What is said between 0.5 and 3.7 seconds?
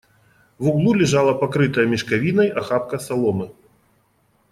В углу лежала покрытая мешковиной охапка соломы.